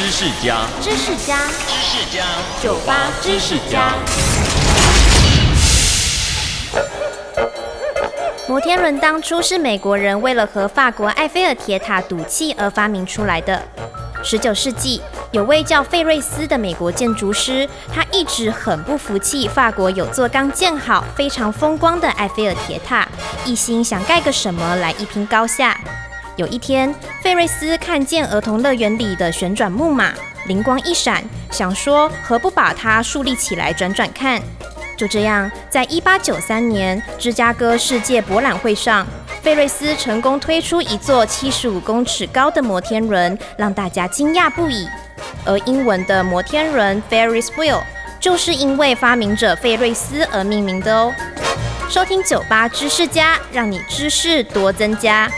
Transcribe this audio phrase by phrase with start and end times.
[0.00, 1.36] 知识家，知识家，
[1.68, 2.24] 知识家，
[2.62, 3.92] 酒吧知识家。
[8.48, 13.62] 摩天轮当初是美国人为了和法国埃菲尔铁塔赌气而发明出来的。
[14.24, 15.02] 十九世纪，
[15.32, 23.06] 有位叫费瑞斯的美国建筑师，他一直很不服气法国有座刚建好、非常风光的埃菲尔铁塔，
[23.44, 25.78] 一心想盖个什么来一拼高下。
[26.36, 30.12] 有一天，费瑞斯看见儿童乐园里的旋转木马，
[30.46, 34.40] 灵光一闪，想说何不把它竖立起来转转看？
[34.96, 39.06] 就这样，在一八九三年芝加哥世界博览会上，
[39.42, 44.88] 费瑞斯成功推出一座七十五公尺高的摩天轮，让大家惊讶不已。
[45.44, 47.80] 而英文的摩天轮 Ferris wheel
[48.18, 51.12] 就是因为发明者费瑞斯而命名的哦。
[51.88, 55.30] 收听酒吧知识家，让你知识多增加。